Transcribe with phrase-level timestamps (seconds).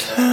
[0.00, 0.27] I'm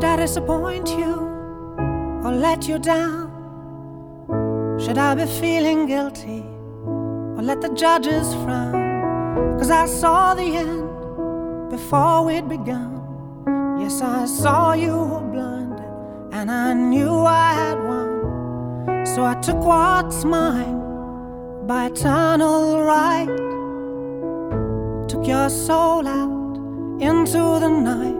[0.00, 1.14] Did I disappoint you
[2.24, 3.28] or let you down?
[4.80, 6.42] Should I be feeling guilty
[7.36, 9.58] or let the judges frown?
[9.58, 13.76] Cause I saw the end before we'd begun.
[13.78, 19.04] Yes, I saw you were blinded and I knew I had won.
[19.04, 23.28] So I took what's mine by eternal right.
[25.10, 26.56] Took your soul out
[27.02, 28.19] into the night.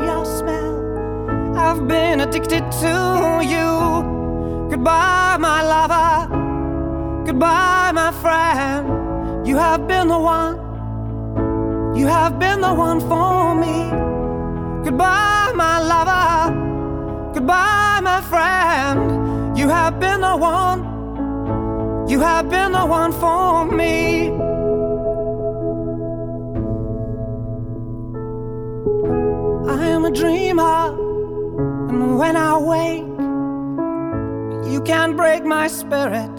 [1.61, 3.69] I've been addicted to you.
[4.71, 7.23] Goodbye, my lover.
[7.25, 9.47] Goodbye, my friend.
[9.47, 10.55] You have been the one.
[11.95, 13.89] You have been the one for me.
[14.83, 17.31] Goodbye, my lover.
[17.35, 19.55] Goodbye, my friend.
[19.55, 20.79] You have been the one.
[22.09, 24.29] You have been the one for me.
[29.71, 31.10] I am a dreamer,
[31.91, 33.11] and when I wake,
[34.71, 36.31] you can't break my spirit.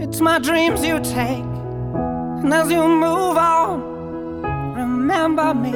[0.00, 1.50] It's my dreams you take,
[2.42, 3.80] and as you move on,
[4.74, 5.72] remember me.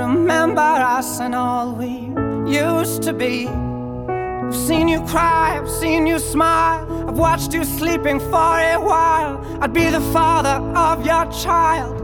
[0.00, 2.12] Remember us and all we
[2.50, 3.48] used to be.
[3.48, 9.44] I've seen you cry, I've seen you smile, I've watched you sleeping for a while.
[9.60, 12.03] I'd be the father of your child.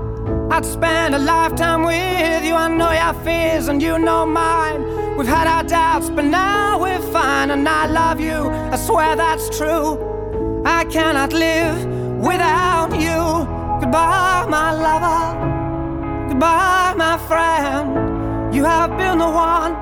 [0.53, 2.55] I'd spend a lifetime with you.
[2.55, 5.17] I know your fears and you know mine.
[5.17, 8.49] We've had our doubts, but now we're fine, and I love you.
[8.73, 10.63] I swear that's true.
[10.65, 11.87] I cannot live
[12.19, 13.47] without you.
[13.81, 16.31] Goodbye, my lover.
[16.31, 18.53] Goodbye, my friend.
[18.53, 19.73] You have been the one.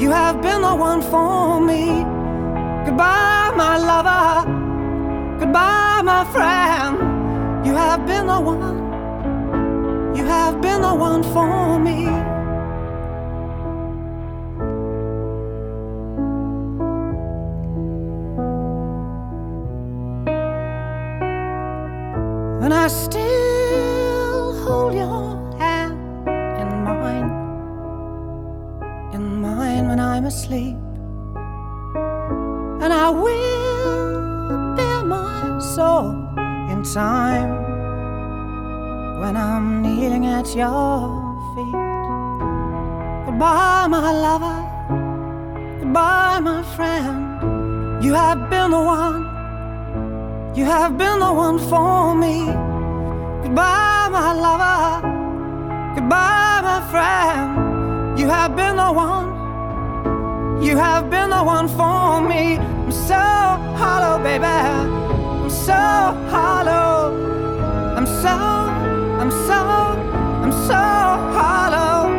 [0.00, 2.02] You have been the one for me.
[2.84, 4.50] Goodbye, my lover.
[5.38, 7.64] Goodbye, my friend.
[7.64, 8.85] You have been the one.
[10.16, 12.06] You have been the one for me.
[22.64, 23.35] And I still
[40.46, 41.72] at your feet.
[43.26, 44.58] Goodbye, my lover.
[45.80, 48.04] Goodbye, my friend.
[48.04, 49.22] You have been the one.
[50.54, 52.46] You have been the one for me.
[53.42, 55.02] Goodbye, my lover.
[55.96, 58.18] Goodbye, my friend.
[58.18, 59.26] You have been the one.
[60.62, 62.56] You have been the one for me.
[62.58, 63.14] I'm so
[63.80, 64.44] hollow, baby.
[64.44, 65.72] I'm so
[66.30, 67.14] hollow.
[67.96, 68.28] I'm so,
[69.20, 69.85] I'm so,
[70.66, 70.74] so
[71.38, 72.10] hollow.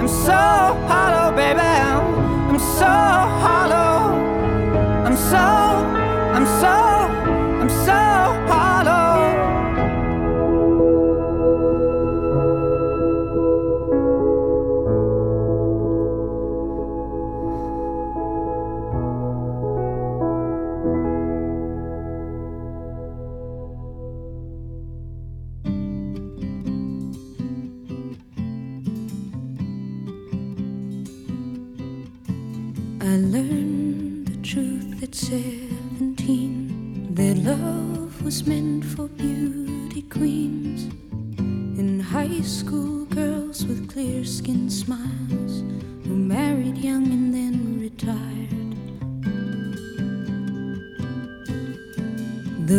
[0.00, 0.40] I'm so
[0.90, 1.60] hollow, baby.
[1.60, 2.92] I'm so
[3.42, 4.14] hollow.
[5.06, 5.65] I'm so,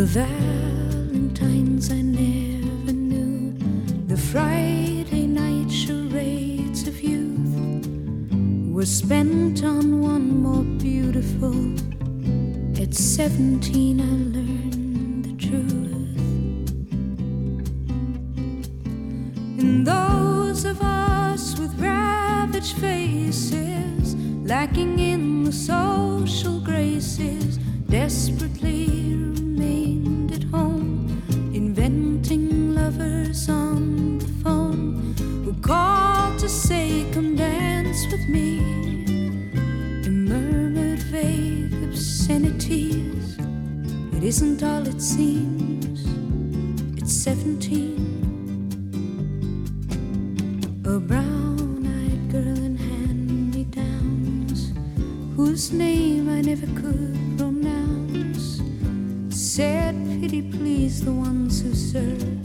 [0.07, 3.53] Valentines I never knew,
[4.07, 7.85] the Friday night charades of youth
[8.71, 11.53] were spent on one more beautiful.
[12.81, 14.16] At 17, I
[36.47, 38.59] to say, Come dance with me.
[40.03, 43.37] You murmured vague obscenities.
[44.15, 46.05] It isn't all it seems,
[46.97, 47.97] it's 17.
[50.85, 54.71] A brown eyed girl in hand me downs,
[55.35, 58.61] whose name I never could pronounce,
[59.29, 62.36] said, Pity, please, the ones who serve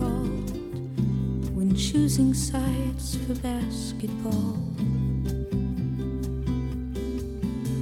[0.00, 4.58] when choosing sites for basketball.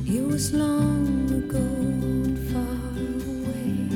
[0.07, 2.93] It was long ago and far
[3.33, 3.89] away.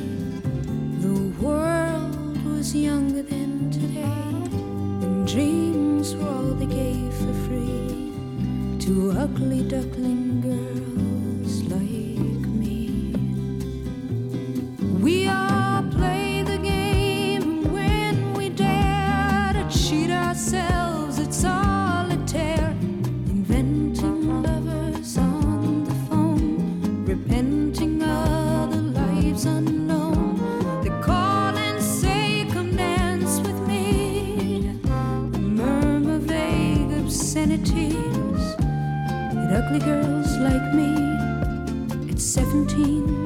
[1.01, 4.33] The world was younger than today,
[5.05, 8.13] and dreams were all they gave for free
[8.79, 10.16] to ugly ducklings.
[39.67, 40.95] ugly girls like me
[42.09, 43.16] at 17.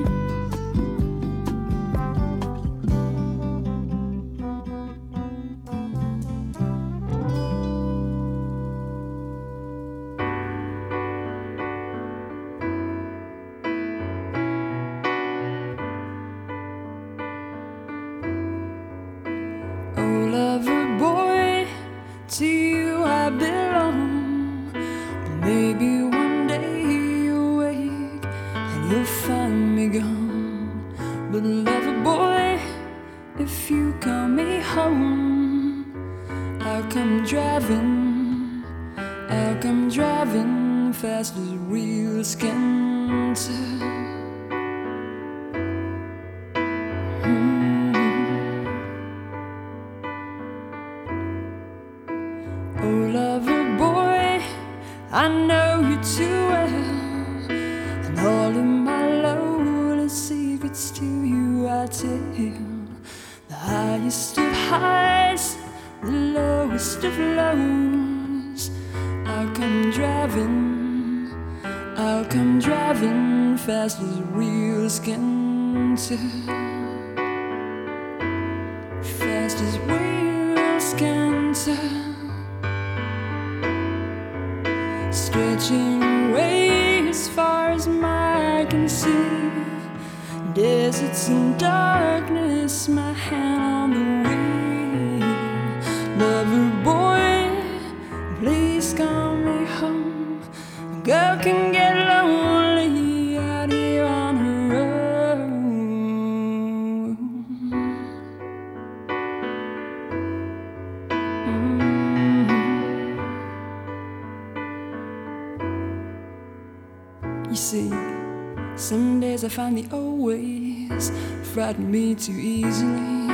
[119.74, 121.14] The old ways
[121.54, 123.32] frighten me too easily.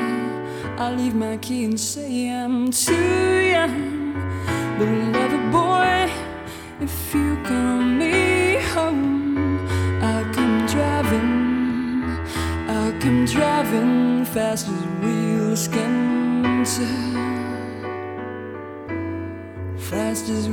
[0.78, 2.94] I leave my key and say I'm too
[3.54, 4.14] young.
[4.78, 6.12] But lover boy,
[6.80, 9.68] if you come me home,
[10.00, 12.04] I'll come driving.
[12.70, 17.88] I'll come driving fast as wheels can turn,
[19.80, 20.48] fast as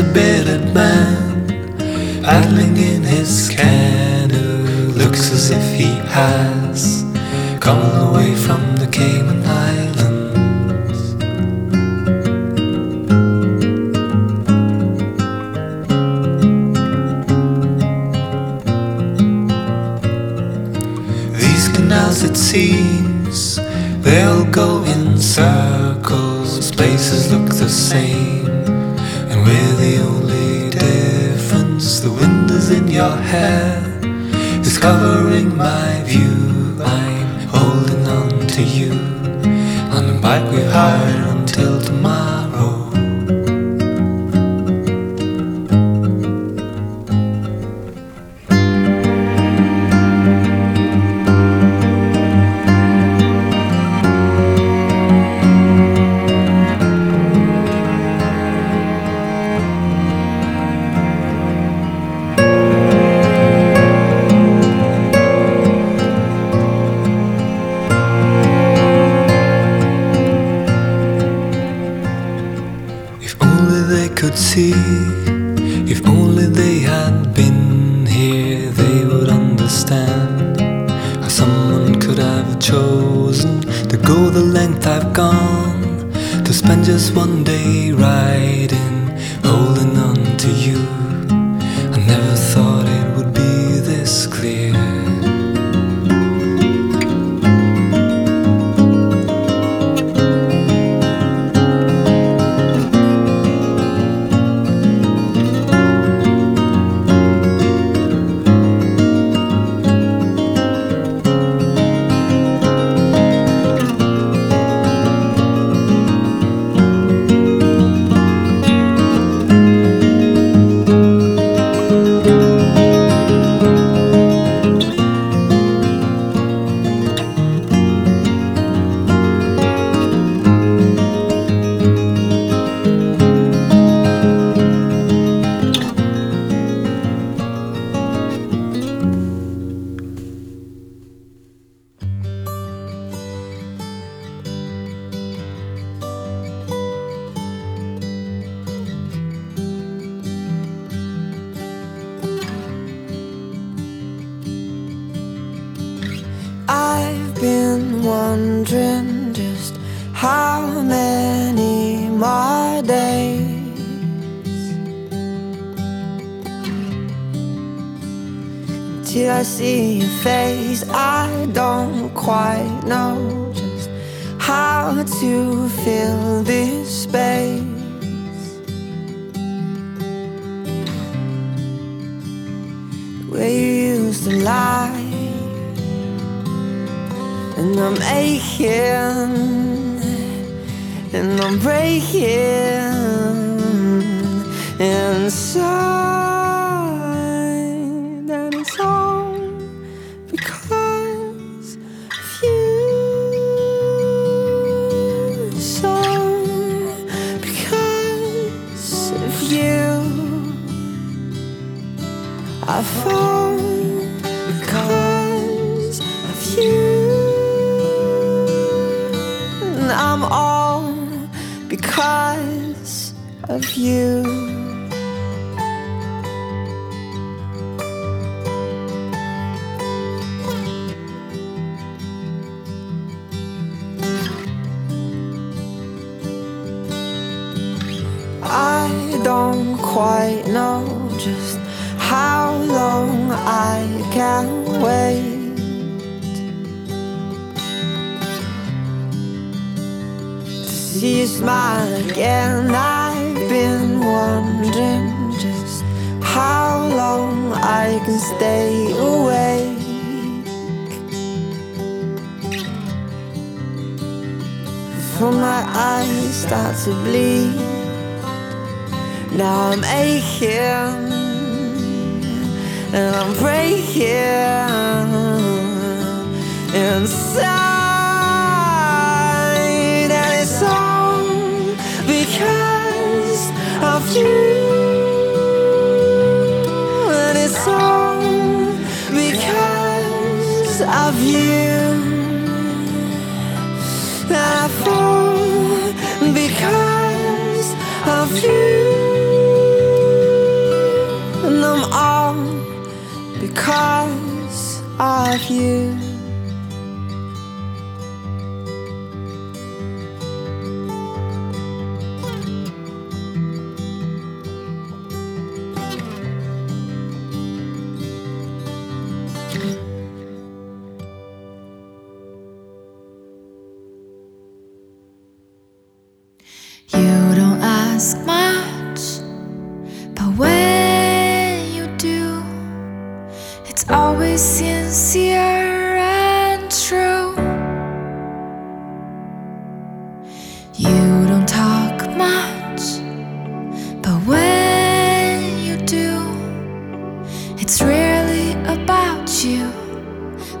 [0.00, 0.29] The bed.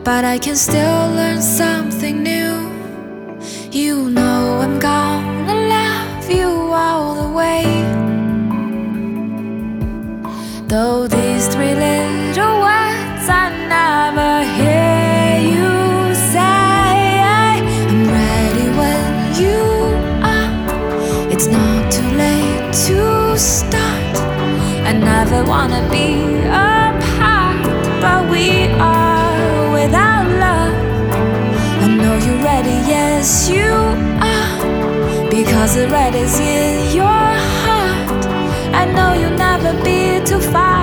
[0.04, 2.70] but I can still learn something new.
[3.70, 7.64] You know I'm gonna love you all the way.
[10.66, 19.04] Though these three little words I never hear you say, I'm ready when
[19.42, 19.60] you
[20.34, 21.30] are.
[21.30, 24.16] It's not too late to start.
[24.88, 26.39] I never wanna be.
[33.20, 33.70] as you
[34.30, 35.28] are.
[35.28, 37.28] Because the red is in your
[37.62, 38.24] heart.
[38.80, 40.79] I know you'll never be too far.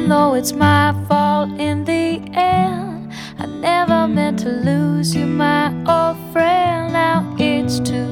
[0.00, 3.12] even though it's my fault in the end.
[3.38, 6.94] I never meant to lose you, my old friend.
[6.94, 8.10] Now it's too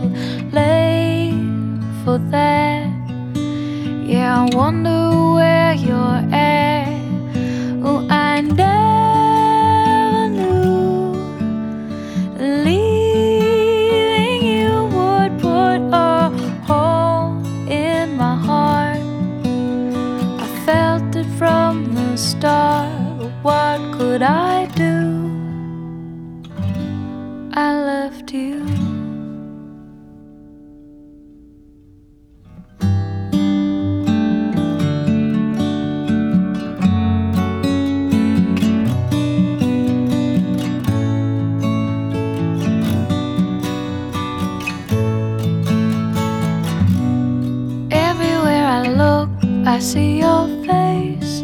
[0.53, 1.33] late
[2.05, 2.89] for that.
[4.05, 6.28] Yeah, I wonder where you're
[49.79, 51.43] I see your face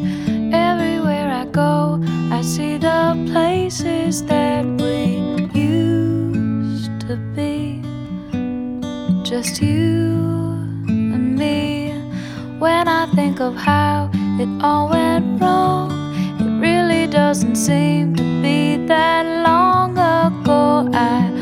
[0.52, 2.02] everywhere I go.
[2.32, 5.22] I see the places that we
[5.56, 7.80] used to be.
[9.22, 10.18] Just you
[10.88, 11.92] and me.
[12.58, 14.10] When I think of how
[14.40, 15.92] it all went wrong,
[16.40, 20.90] it really doesn't seem to be that long ago.
[20.92, 21.33] I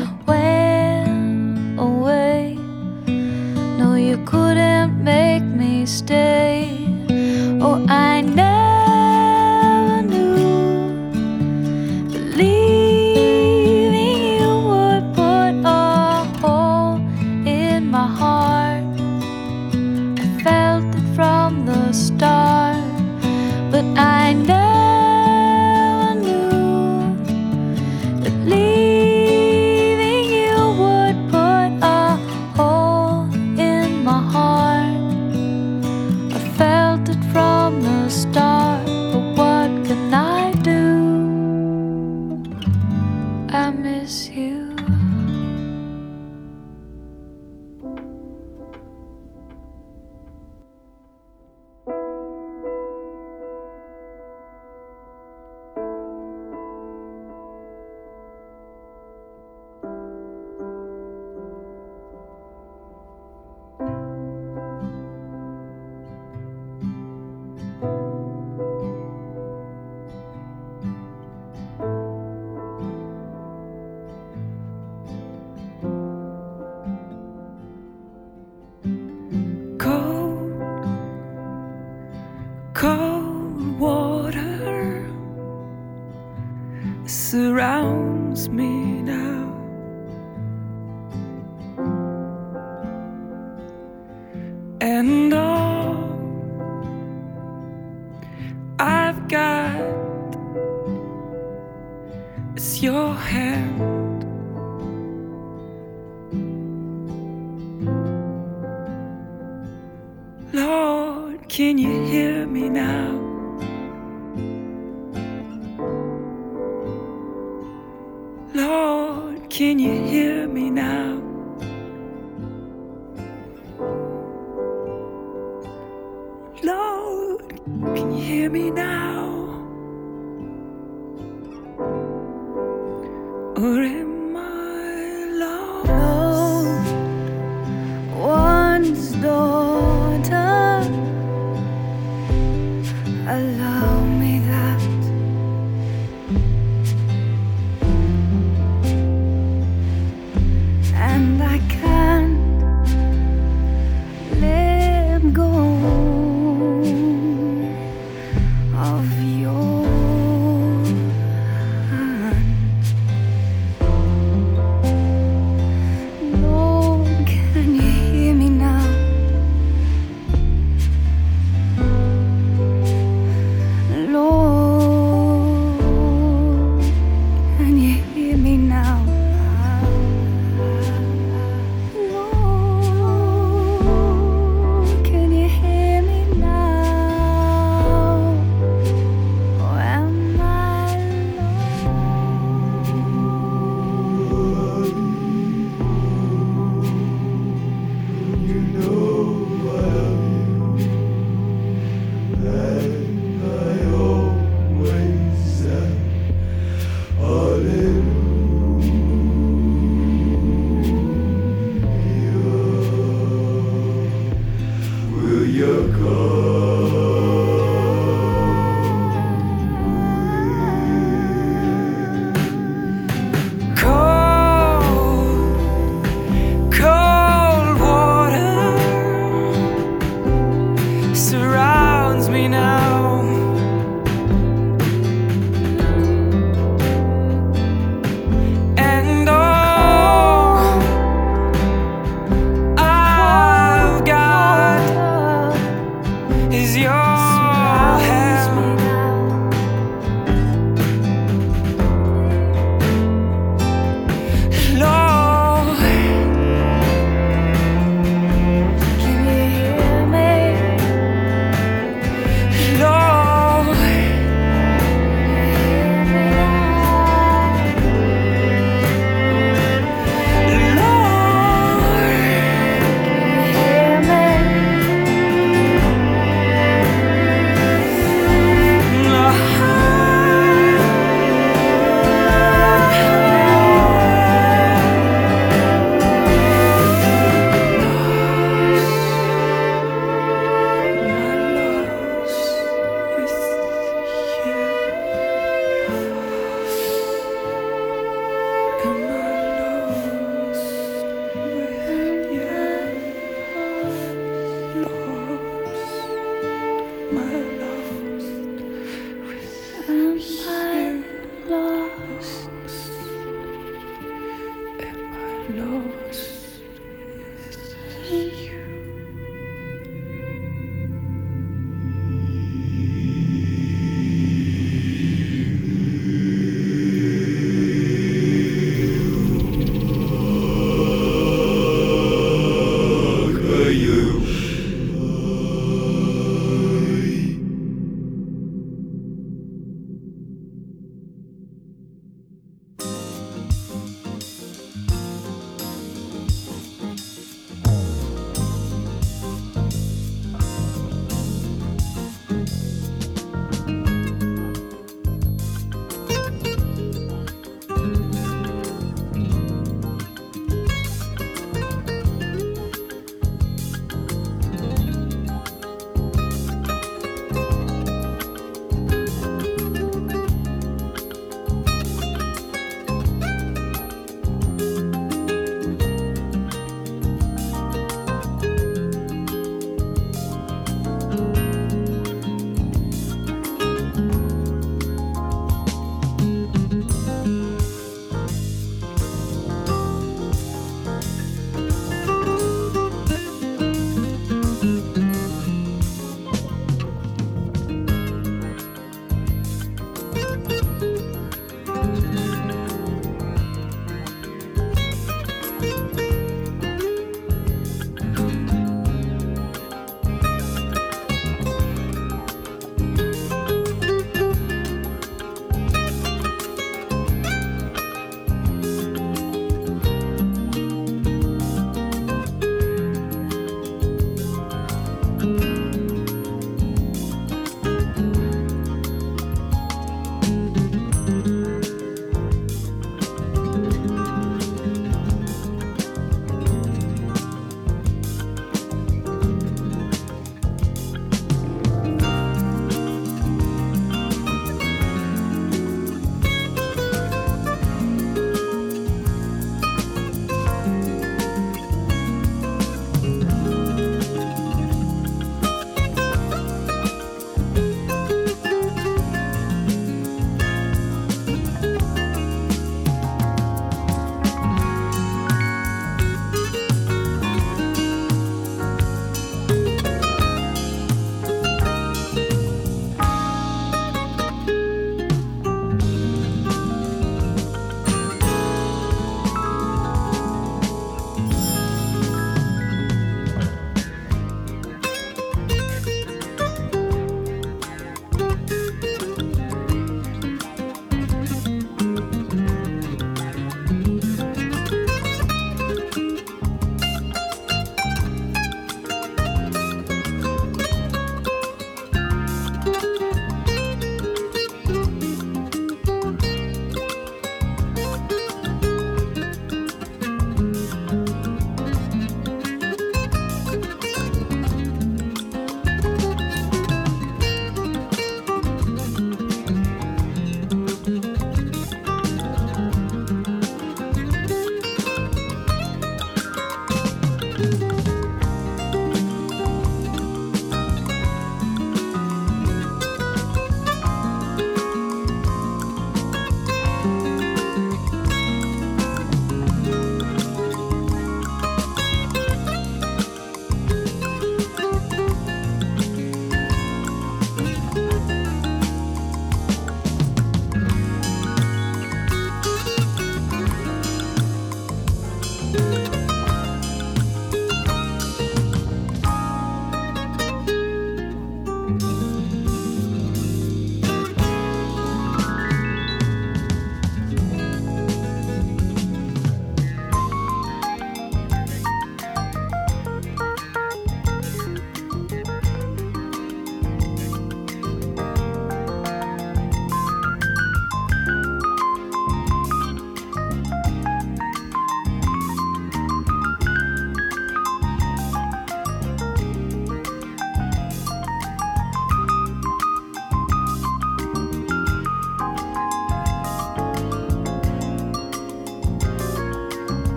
[215.53, 216.52] your call.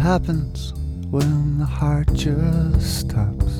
[0.00, 0.72] What happens
[1.10, 3.52] when the heart just stops?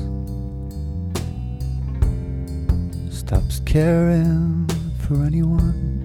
[3.15, 4.67] Stops caring
[5.01, 6.01] for anyone.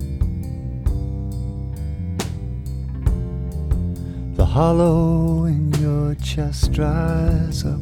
[4.36, 7.80] The hollow in your chest dries up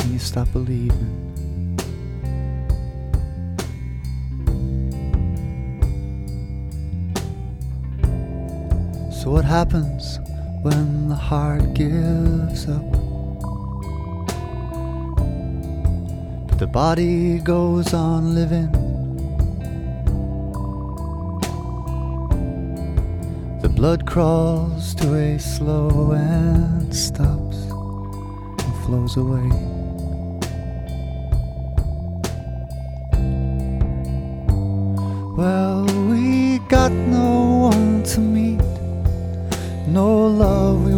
[0.00, 1.22] and you stop believing.
[9.12, 9.95] So, what happens
[11.26, 12.88] heart gives up?
[16.46, 18.70] But the body goes on living.
[23.60, 27.58] The blood crawls to a slow and stops
[28.62, 29.48] and flows away.
[35.36, 38.62] Well, we got no one to meet,
[39.88, 40.95] no love we.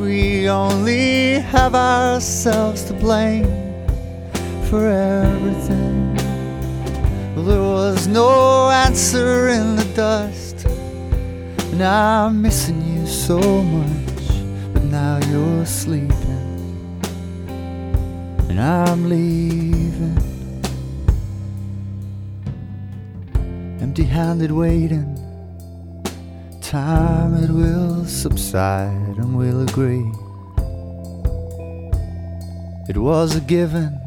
[0.00, 3.46] We only have ourselves to blame
[4.68, 6.14] for everything.
[7.34, 10.66] There was no answer in the dust,
[11.72, 14.28] and I'm missing you so much.
[14.72, 16.72] But now you're sleeping,
[18.48, 19.58] and I'm leaving.
[23.98, 25.17] empty handed waiting.
[26.68, 30.04] Time it will subside and we'll agree.
[32.90, 33.98] It was a given.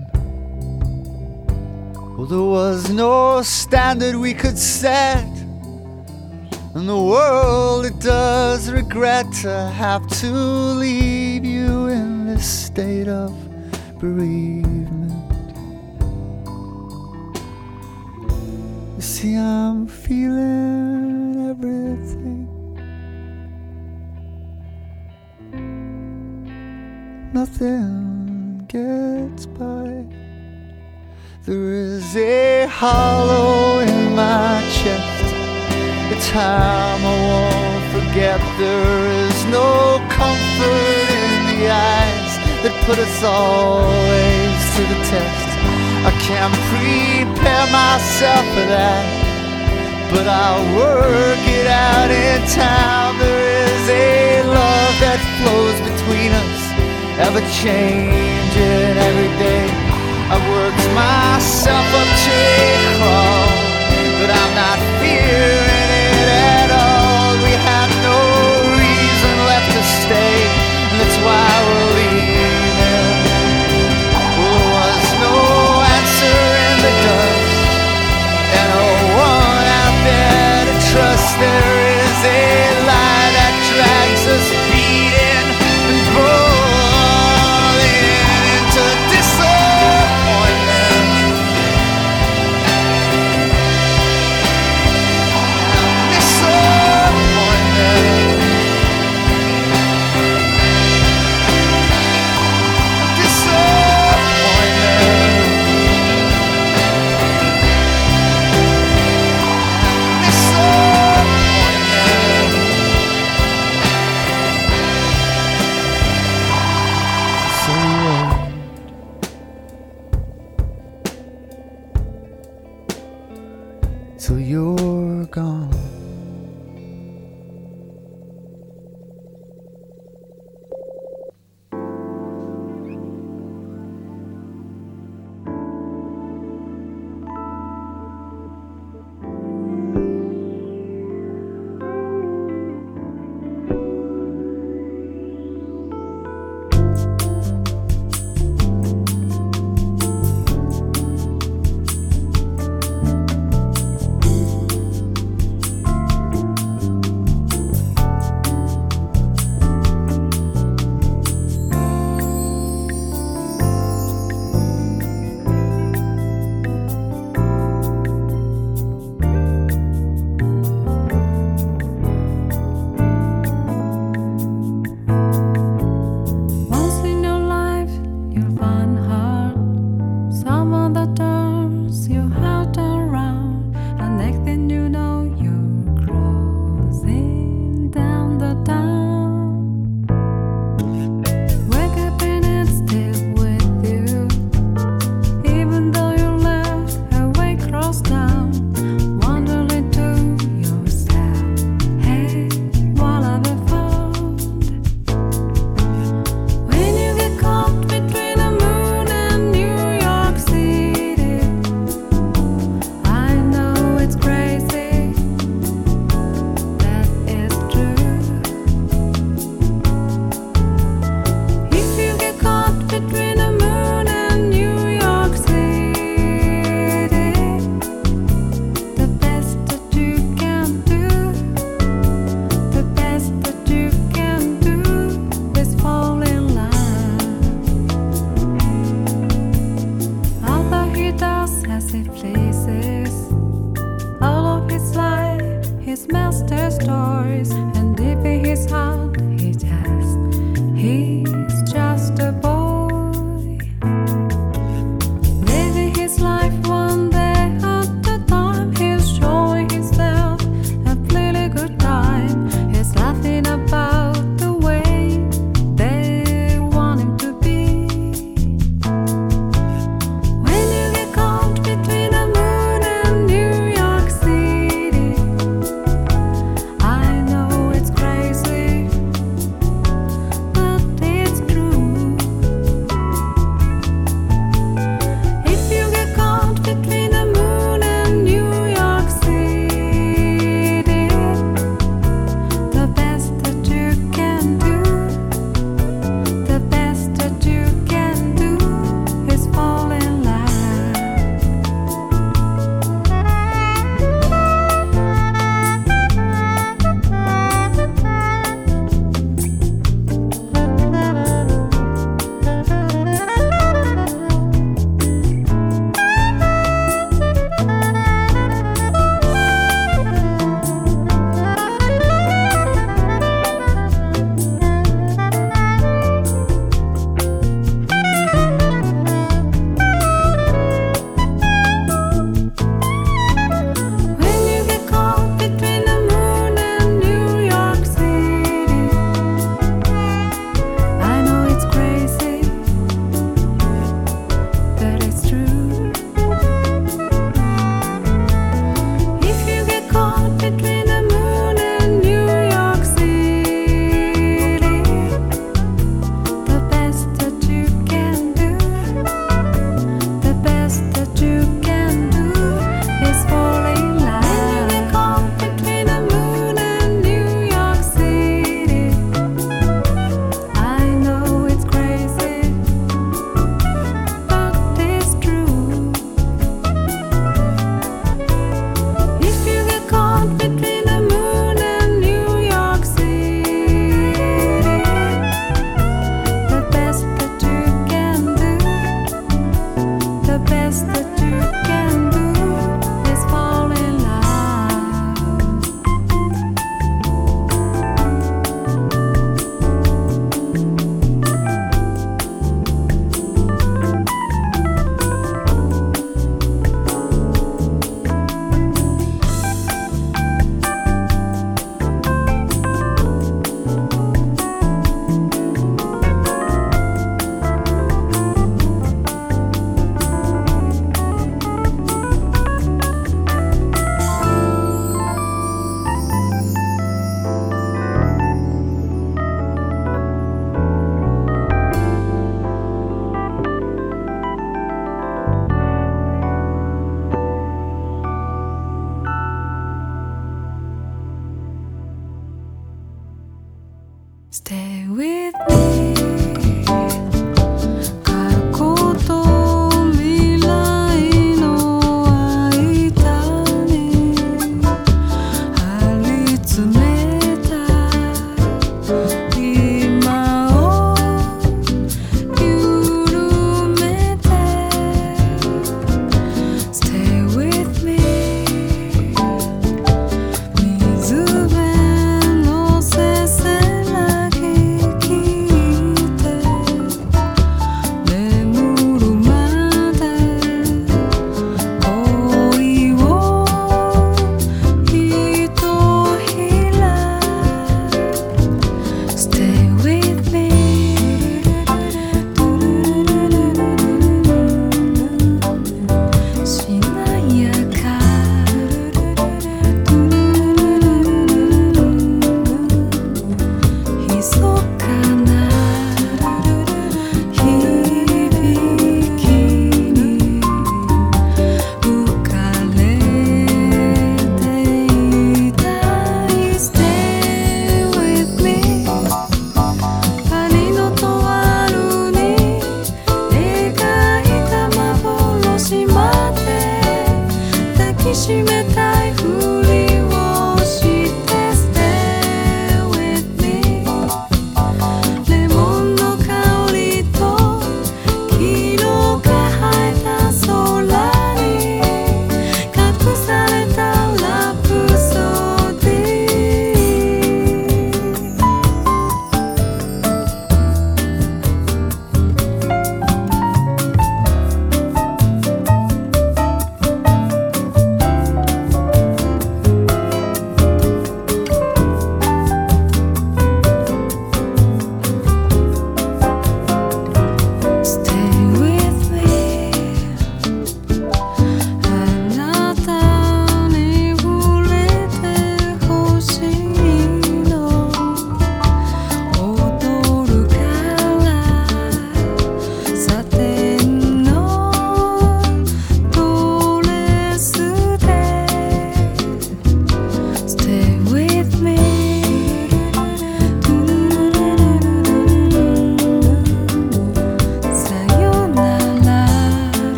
[2.16, 5.26] Well, there was no standard we could set.
[6.76, 13.34] And the world, it does regret to have to leave you in this state of
[13.98, 15.14] bereavement.
[18.98, 22.21] You see, I'm feeling everything.
[27.34, 30.04] Nothing gets by.
[31.46, 35.24] There is a hollow in my chest.
[36.12, 38.40] A time I won't forget.
[38.60, 45.50] There is no comfort in the eyes that put us always to the test.
[46.04, 49.08] I can't prepare myself for that,
[50.12, 53.18] but I'll work it out in time.
[53.24, 56.51] There is a love that flows between us,
[57.22, 59.66] ever changing every day.
[60.34, 63.46] I worked myself up to a crawl,
[64.20, 67.38] but I'm not fearing it at all.
[67.46, 68.18] We had no
[68.82, 70.38] reason left to stay,
[70.90, 73.16] and that's why we're leaving.
[74.42, 75.36] There was no
[75.98, 77.70] answer in the dust,
[78.58, 78.88] and no
[79.30, 81.30] one out there to trust.
[81.38, 81.71] There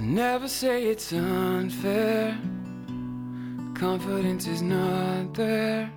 [0.00, 2.36] never say it's unfair.
[3.74, 5.90] Confidence is not there.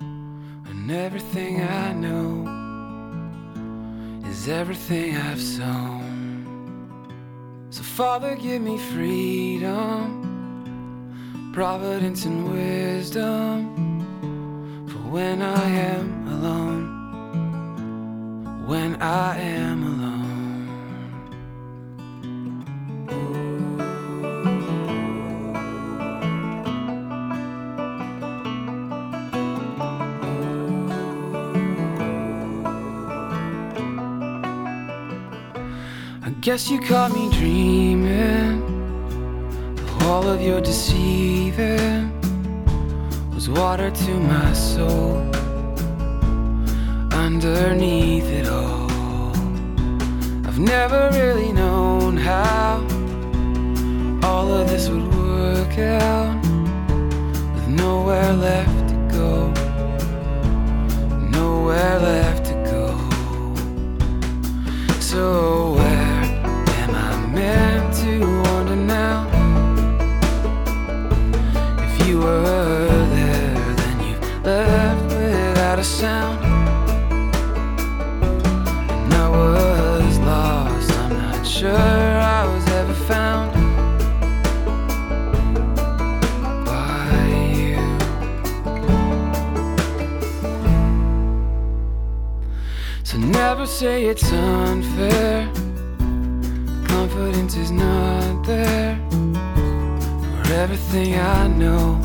[0.00, 2.46] And everything I know
[4.28, 6.00] is everything I've sown.
[7.70, 10.20] So, Father, give me freedom,
[11.54, 13.76] providence, and wisdom
[14.88, 16.86] for when I am alone.
[18.66, 19.99] When I am alone.
[36.40, 38.62] Guess you caught me dreaming.
[40.04, 42.10] All of your deceiving
[43.34, 45.18] was water to my soul.
[47.12, 48.90] Underneath it all,
[50.46, 52.86] I've never really known how
[54.22, 56.42] all of this would work out
[57.54, 59.52] with nowhere left to go.
[61.28, 62.96] Nowhere left to go.
[65.00, 65.69] So
[93.80, 95.50] say it's unfair.
[96.86, 98.98] Confidence is not there.
[100.44, 101.98] For everything I know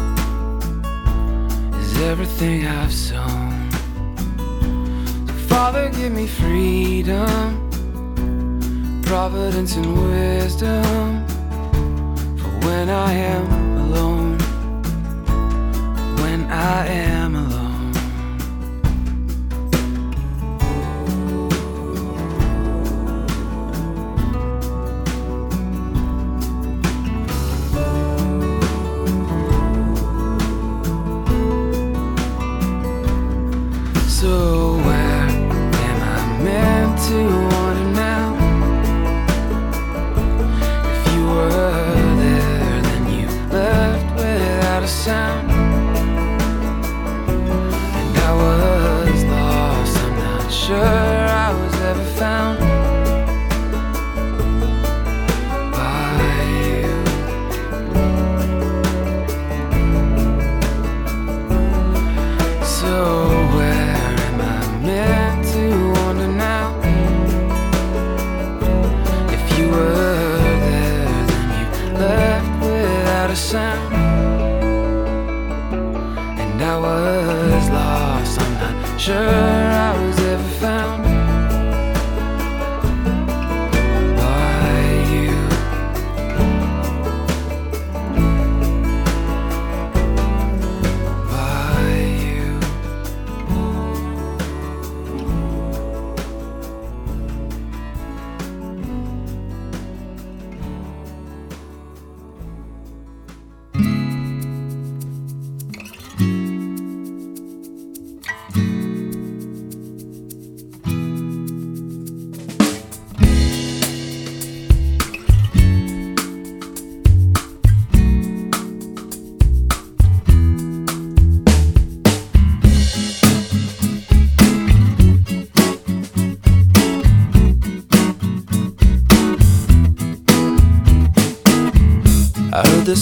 [1.81, 3.69] is everything I've sown.
[5.27, 7.69] So Father, give me freedom,
[9.03, 11.27] providence, and wisdom
[12.37, 13.47] for when I am
[13.83, 14.37] alone.
[16.21, 17.14] When I am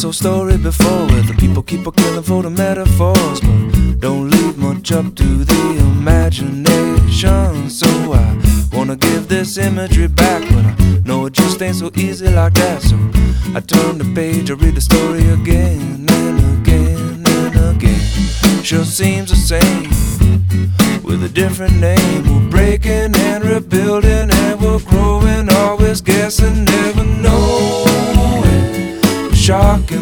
[0.06, 4.58] old story before where the people keep on killing for the metaphors, but don't leave
[4.58, 7.70] much up to the imagination.
[7.70, 8.38] So I
[8.74, 10.76] wanna give this imagery back, but I
[11.06, 12.82] know it just ain't so easy like that.
[12.82, 12.98] So
[13.56, 18.64] I turn the page, I read the story again and again and again.
[18.64, 19.90] Sure seems the same
[21.04, 22.24] with a different name.
[22.28, 27.94] We're breaking and rebuilding, and we're growing, always guessing, never knowing.
[29.34, 29.93] Shocking,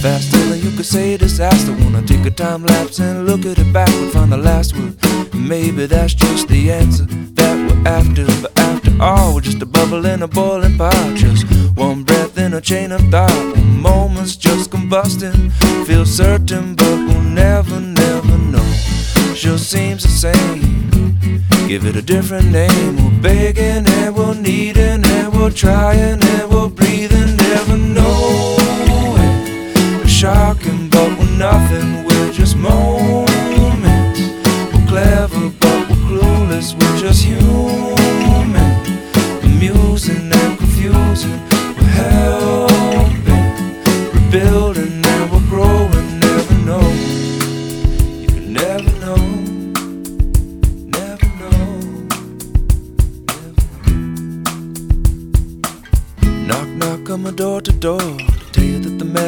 [0.00, 1.72] faster than you could say disaster.
[1.72, 4.96] Wanna take a time lapse and look at it backward, find the last word.
[5.34, 8.26] Maybe that's just the answer that we're after.
[8.42, 11.16] But after all, we're just a bubble in a boiling pot.
[11.16, 11.46] Just
[11.76, 13.56] one breath in a chain of thought.
[13.56, 15.50] Moment's just combusting.
[15.86, 18.70] Feel certain, but we'll never, never know.
[19.34, 20.60] Sure seems the same.
[21.66, 22.96] Give it a different name.
[22.96, 28.57] We're begging and we're needing and we're trying and we're breathing, never knowing.
[30.18, 32.02] We're shocking, but we're nothing.
[32.02, 34.20] We're just moments.
[34.72, 36.74] We're clever, but we're clueless.
[36.74, 38.56] We're just human.
[39.44, 41.38] Amusing and confusing.
[41.76, 43.22] We're helping,
[44.12, 46.18] rebuilding, and we're growing.
[46.18, 46.88] Never know.
[48.18, 49.22] You can never know.
[50.98, 52.08] Never know.
[56.48, 58.27] Knock, knock on my door to door.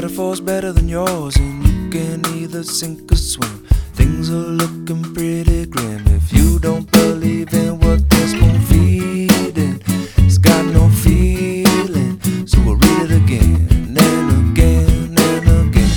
[0.01, 1.37] Metaphor's better than yours.
[1.37, 3.67] And you can either sink or swim.
[3.93, 6.03] Things are looking pretty grim.
[6.07, 9.83] If you don't believe in what this spoon feeding,
[10.17, 12.19] it's got no feeling.
[12.47, 15.91] So we'll read it again and again and again.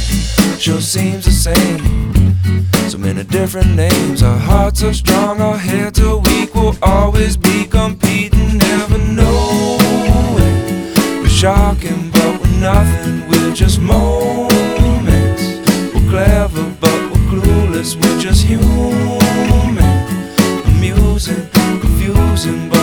[0.59, 2.34] Sure seems the same.
[2.89, 4.21] So many different names.
[4.21, 6.53] Our hearts are strong, our heads are weak.
[6.53, 10.91] We'll always be competing, never knowing.
[11.21, 13.22] We're shocking, but we're nothing.
[13.53, 15.43] We're just moments.
[15.93, 17.95] We're clever, but we're clueless.
[17.95, 19.77] We're just human.
[20.65, 21.47] Amusing,
[21.80, 22.82] confusing, but